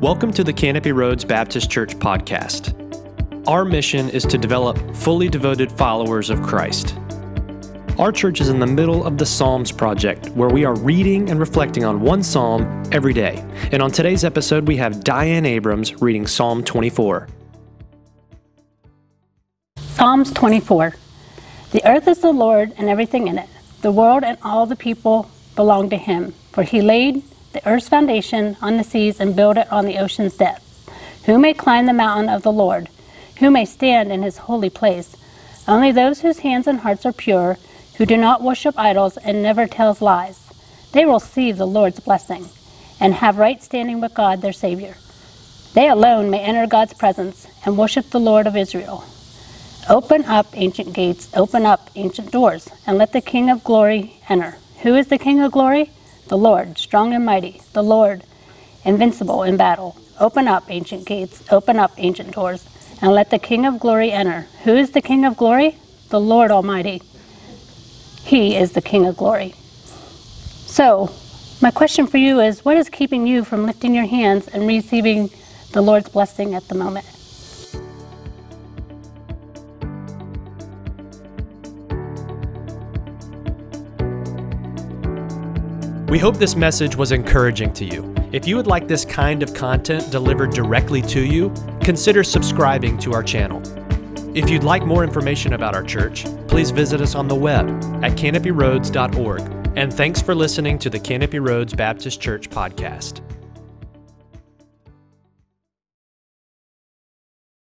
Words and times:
Welcome 0.00 0.30
to 0.34 0.44
the 0.44 0.52
Canopy 0.52 0.92
Roads 0.92 1.24
Baptist 1.24 1.70
Church 1.70 1.96
podcast. 1.96 2.74
Our 3.48 3.64
mission 3.64 4.10
is 4.10 4.24
to 4.24 4.36
develop 4.36 4.94
fully 4.94 5.30
devoted 5.30 5.72
followers 5.72 6.28
of 6.28 6.42
Christ. 6.42 6.98
Our 7.98 8.12
church 8.12 8.42
is 8.42 8.50
in 8.50 8.58
the 8.58 8.66
middle 8.66 9.06
of 9.06 9.16
the 9.16 9.24
Psalms 9.24 9.72
Project, 9.72 10.28
where 10.32 10.50
we 10.50 10.66
are 10.66 10.74
reading 10.74 11.30
and 11.30 11.40
reflecting 11.40 11.82
on 11.82 12.02
one 12.02 12.22
psalm 12.22 12.82
every 12.92 13.14
day. 13.14 13.42
And 13.72 13.82
on 13.82 13.90
today's 13.90 14.22
episode, 14.22 14.68
we 14.68 14.76
have 14.76 15.02
Diane 15.02 15.46
Abrams 15.46 16.02
reading 16.02 16.26
Psalm 16.26 16.62
24. 16.62 17.28
Psalms 19.78 20.30
24. 20.32 20.94
The 21.70 21.88
earth 21.88 22.06
is 22.06 22.18
the 22.18 22.32
Lord 22.32 22.70
and 22.76 22.90
everything 22.90 23.28
in 23.28 23.38
it. 23.38 23.48
The 23.80 23.92
world 23.92 24.24
and 24.24 24.36
all 24.42 24.66
the 24.66 24.76
people 24.76 25.30
belong 25.54 25.88
to 25.88 25.96
him. 25.96 26.34
For 26.52 26.64
he 26.64 26.82
laid 26.82 27.22
the 27.56 27.66
earth's 27.66 27.88
foundation 27.88 28.54
on 28.60 28.76
the 28.76 28.84
seas 28.84 29.18
and 29.18 29.34
build 29.34 29.56
it 29.56 29.72
on 29.72 29.86
the 29.86 29.96
ocean's 29.98 30.36
depths. 30.36 30.86
Who 31.24 31.38
may 31.38 31.54
climb 31.54 31.86
the 31.86 31.94
mountain 31.94 32.28
of 32.28 32.42
the 32.42 32.52
Lord? 32.52 32.90
Who 33.38 33.50
may 33.50 33.64
stand 33.64 34.12
in 34.12 34.22
his 34.22 34.36
holy 34.36 34.68
place? 34.68 35.16
Only 35.66 35.90
those 35.90 36.20
whose 36.20 36.40
hands 36.40 36.66
and 36.66 36.80
hearts 36.80 37.06
are 37.06 37.14
pure, 37.14 37.56
who 37.96 38.04
do 38.04 38.18
not 38.18 38.42
worship 38.42 38.78
idols 38.78 39.16
and 39.16 39.42
never 39.42 39.66
tells 39.66 40.02
lies. 40.02 40.38
They 40.92 41.06
will 41.06 41.14
receive 41.14 41.56
the 41.56 41.66
Lord's 41.66 41.98
blessing 41.98 42.46
and 43.00 43.14
have 43.14 43.38
right 43.38 43.62
standing 43.62 44.02
with 44.02 44.12
God 44.12 44.42
their 44.42 44.52
Savior. 44.52 44.94
They 45.72 45.88
alone 45.88 46.28
may 46.28 46.40
enter 46.40 46.66
God's 46.66 46.92
presence 46.92 47.46
and 47.64 47.78
worship 47.78 48.10
the 48.10 48.20
Lord 48.20 48.46
of 48.46 48.56
Israel. 48.56 49.02
Open 49.88 50.26
up 50.26 50.46
ancient 50.52 50.92
gates, 50.92 51.30
open 51.34 51.64
up 51.64 51.88
ancient 51.94 52.30
doors, 52.30 52.68
and 52.86 52.98
let 52.98 53.12
the 53.12 53.20
King 53.22 53.48
of 53.48 53.64
glory 53.64 54.20
enter. 54.28 54.58
Who 54.82 54.94
is 54.94 55.06
the 55.08 55.18
King 55.18 55.40
of 55.40 55.52
glory? 55.52 55.90
The 56.28 56.38
Lord, 56.38 56.78
strong 56.78 57.12
and 57.12 57.24
mighty, 57.24 57.60
the 57.72 57.82
Lord, 57.82 58.24
invincible 58.84 59.42
in 59.42 59.56
battle. 59.56 59.96
Open 60.18 60.48
up 60.48 60.70
ancient 60.70 61.06
gates, 61.06 61.42
open 61.50 61.78
up 61.78 61.92
ancient 61.98 62.32
doors, 62.32 62.66
and 63.00 63.12
let 63.12 63.30
the 63.30 63.38
King 63.38 63.66
of 63.66 63.78
glory 63.78 64.10
enter. 64.12 64.46
Who 64.64 64.74
is 64.74 64.90
the 64.90 65.02
King 65.02 65.24
of 65.24 65.36
glory? 65.36 65.76
The 66.08 66.20
Lord 66.20 66.50
Almighty. 66.50 67.02
He 68.24 68.56
is 68.56 68.72
the 68.72 68.82
King 68.82 69.06
of 69.06 69.16
glory. 69.16 69.54
So, 70.66 71.10
my 71.62 71.70
question 71.70 72.06
for 72.06 72.18
you 72.18 72.40
is 72.40 72.64
what 72.64 72.76
is 72.76 72.88
keeping 72.88 73.26
you 73.26 73.44
from 73.44 73.66
lifting 73.66 73.94
your 73.94 74.06
hands 74.06 74.48
and 74.48 74.66
receiving 74.66 75.30
the 75.72 75.80
Lord's 75.80 76.08
blessing 76.08 76.54
at 76.54 76.68
the 76.68 76.74
moment? 76.74 77.06
We 86.16 86.20
hope 86.20 86.38
this 86.38 86.56
message 86.56 86.96
was 86.96 87.12
encouraging 87.12 87.74
to 87.74 87.84
you. 87.84 88.14
If 88.32 88.48
you 88.48 88.56
would 88.56 88.66
like 88.66 88.88
this 88.88 89.04
kind 89.04 89.42
of 89.42 89.52
content 89.52 90.10
delivered 90.10 90.50
directly 90.50 91.02
to 91.02 91.20
you, 91.20 91.52
consider 91.82 92.24
subscribing 92.24 92.96
to 93.00 93.12
our 93.12 93.22
channel. 93.22 93.60
If 94.34 94.48
you'd 94.48 94.64
like 94.64 94.86
more 94.86 95.04
information 95.04 95.52
about 95.52 95.74
our 95.74 95.82
church, 95.82 96.24
please 96.48 96.70
visit 96.70 97.02
us 97.02 97.14
on 97.14 97.28
the 97.28 97.34
web 97.34 97.68
at 98.02 98.12
canopyroads.org. 98.12 99.42
And 99.76 99.92
thanks 99.92 100.22
for 100.22 100.34
listening 100.34 100.78
to 100.78 100.88
the 100.88 100.98
Canopy 100.98 101.38
Roads 101.38 101.74
Baptist 101.74 102.18
Church 102.18 102.48
podcast. 102.48 103.20